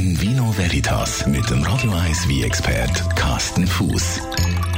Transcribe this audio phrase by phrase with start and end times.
[0.00, 4.20] In Vino Veritas mit dem Radio 1 wie expert Carsten Fuß.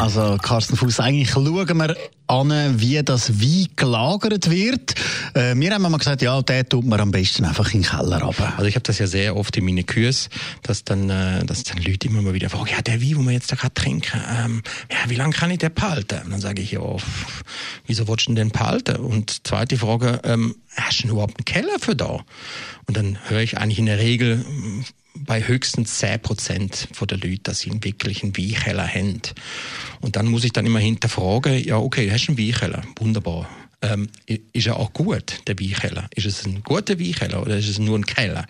[0.00, 1.96] Also Carsten Fuß, eigentlich schauen wir
[2.26, 4.94] an, wie das Wein gelagert wird.
[5.34, 8.20] Äh, wir haben mal gesagt, ja, der tut man am besten einfach in den Keller
[8.20, 8.52] runter.
[8.56, 10.28] Also ich habe das ja sehr oft in meinen Kurs,
[10.62, 13.32] dass dann, äh, dass dann Leute immer mal wieder fragen, ja, der Wein, den wir
[13.32, 16.22] jetzt da gerade trinken, ähm, ja, wie lange kann ich den behalten?
[16.24, 16.80] Und dann sage ich, ja,
[17.86, 18.96] wieso willst du den behalten?
[18.96, 22.24] Und zweite Frage, ähm, hast du überhaupt einen Keller für da?
[22.86, 24.44] Und dann höre ich eigentlich in der Regel
[25.24, 29.22] bei höchstens 10 Prozent der Leute, dass sie einen wirklichen Weinkeller haben.
[30.00, 33.48] Und dann muss ich dann immer hinterfragen, ja, okay, du hast einen Weinkeller, wunderbar
[33.82, 34.08] ähm,
[34.52, 36.06] ist er auch gut, der Weinkeller?
[36.14, 38.46] Ist es ein guter Weinkeller oder ist es nur ein Keller?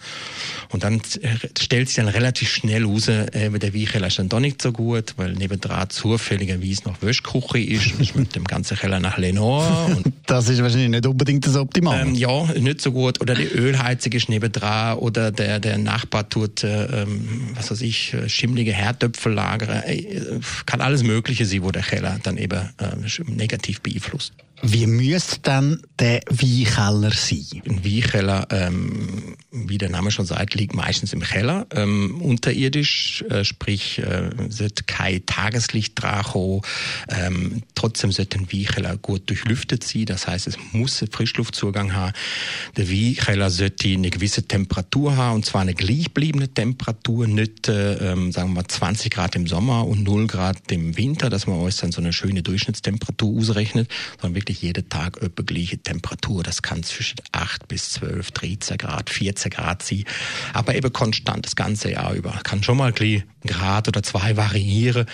[0.68, 4.40] Und dann äh, stellt sich dann relativ schnell raus, äh, der Weinkeller ist dann doch
[4.40, 9.18] nicht so gut, weil nebendran zufälligerweise noch Wäschküche ist, ist mit dem ganzen Keller nach
[9.18, 9.96] Lenore.
[9.96, 12.02] Und, das ist wahrscheinlich nicht unbedingt das Optimale.
[12.02, 13.20] Ähm, ja, nicht so gut.
[13.20, 18.14] Oder die Ölheizung ist nebendran oder der, der Nachbar tut, äh, ähm, was weiß ich,
[18.14, 19.82] äh, schimmlige Herdöpfel lagern.
[19.84, 24.32] Äh, kann alles Mögliche sein, wo der Keller dann eben äh, negativ beeinflusst.
[24.64, 24.86] Wie
[25.22, 27.62] müsste dann der Weinkeller sein?
[27.68, 33.44] Ein Weinkeller, ähm, wie der Name schon sagt, liegt meistens im Keller, ähm, unterirdisch, äh,
[33.44, 36.62] sprich, äh, sollte kein Tageslicht dran kommen.
[37.08, 42.14] Ähm, trotzdem sollte ein Weinkeller gut durchlüftet sein, das heißt, es muss einen Frischluftzugang haben.
[42.76, 48.32] Der Weinkeller sollte eine gewisse Temperatur haben, und zwar eine gleichbleibende Temperatur, nicht, äh, ähm,
[48.32, 51.76] sagen wir mal, 20 Grad im Sommer und 0 Grad im Winter, dass man uns
[51.76, 56.42] dann so eine schöne Durchschnittstemperatur ausrechnet, sondern wirklich jeden Tag etwa gleiche Temperatur.
[56.42, 60.04] Das kann zwischen 8 bis 12, 13 Grad, 14 Grad sein.
[60.52, 62.32] Aber eben konstant das ganze Jahr über.
[62.42, 62.94] Kann schon mal ein
[63.46, 65.06] Grad oder zwei variieren,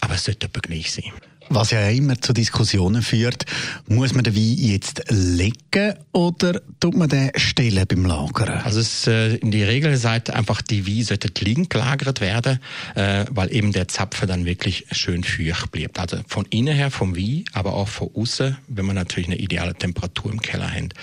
[0.00, 1.12] aber es sollte gleich sein.
[1.48, 3.44] Was ja immer zu Diskussionen führt,
[3.86, 8.60] muss man den Wein jetzt legen oder tut man den stellen beim Lagern?
[8.64, 12.58] Also es, äh, in der Regel sagt einfach, die Wein sollte liegend gelagert werden,
[12.96, 15.98] äh, weil eben der Zapfen dann wirklich schön feucht bleibt.
[16.00, 19.74] Also von innen her vom Wein, aber auch von außen, wenn man natürlich eine ideale
[19.74, 20.94] Temperatur im Keller hat,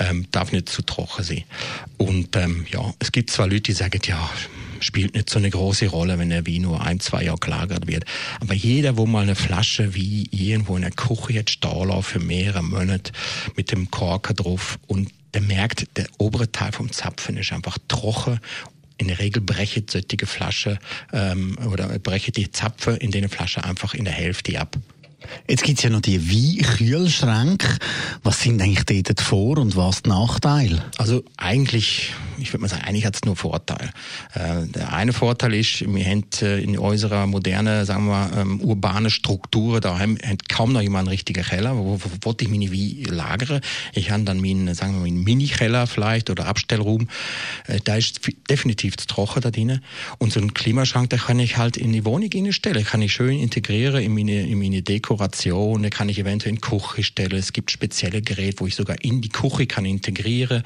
[0.00, 1.44] ähm, darf nicht zu trocken sein.
[1.98, 4.28] Und ähm, ja, es gibt zwar Leute, die sagen, ja,
[4.84, 8.04] spielt nicht so eine große Rolle, wenn der Wein nur ein, zwei Jahre gelagert wird.
[8.40, 12.62] Aber jeder, wo mal eine Flasche wie irgendwo in der Küche jetzt stehen für mehrere
[12.62, 13.12] Monate
[13.56, 18.40] mit dem Korker drauf und der merkt, der obere Teil vom Zapfen ist einfach trocken
[18.96, 20.78] in der Regel breche solche Flasche
[21.12, 24.76] ähm, oder breche die Zapfe in der Flasche einfach in der Hälfte ab.
[25.48, 27.78] Jetzt gibt es ja noch die Weinkühlschränke.
[28.22, 30.84] Was sind eigentlich dort die Vor- und was die Nachteile?
[30.98, 33.90] Also eigentlich, ich würde mal sagen, eigentlich hat es nur Vorteile.
[34.34, 39.10] Äh, der eine Vorteil ist, wir haben äh, in unserer modernen, sagen wir, ähm, urbanen
[39.10, 42.70] Struktur, da haben, haben kaum noch jemand einen richtigen Keller, wo, wo, wo ich meine
[42.70, 43.60] Wein lagere.
[43.94, 47.08] Ich habe dann meinen, sagen wir, meinen Mini-Keller vielleicht oder Abstellraum.
[47.66, 48.20] Äh, da ist
[48.50, 49.80] definitiv zu trocken da drin.
[50.18, 53.38] Und so einen Klimaschrank, da kann ich halt in die Wohnung stellen, kann ich schön
[53.38, 57.38] integrieren in meine, in meine Deko Dekoration, die kann ich eventuell in die Küche stellen.
[57.38, 60.62] Es gibt spezielle Geräte, wo ich sogar in die Küche kann integrieren.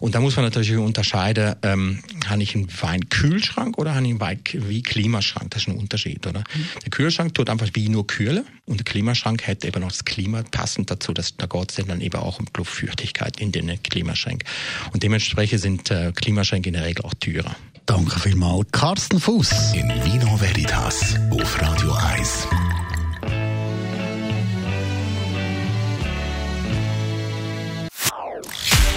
[0.00, 4.20] Und da muss man natürlich unterscheiden, ähm, habe ich einen Weinkühlschrank oder habe ich einen
[4.20, 5.50] Wein wie Klimaschrank?
[5.50, 6.40] Das ist ein Unterschied, oder?
[6.40, 6.66] Mhm.
[6.84, 10.42] Der Kühlschrank tut einfach wie nur kühlen und der Klimaschrank hat eben noch das Klima
[10.50, 11.12] passend dazu.
[11.12, 14.48] Dass, da geht es dann eben auch um Luftfeuchtigkeit in den Klimaschränken.
[14.92, 17.56] Und dementsprechend sind äh, Klimaschränke in der Regel auch teurer.
[17.86, 19.72] Danke vielmals, Carsten Fuß.
[19.74, 21.07] In Vino Veritas